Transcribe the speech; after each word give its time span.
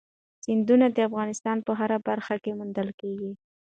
سیندونه 0.43 0.85
د 0.91 0.97
افغانستان 1.09 1.57
په 1.67 1.71
هره 1.79 1.97
برخه 2.07 2.35
کې 2.43 2.51
موندل 2.57 2.89
کېږي. 3.01 3.31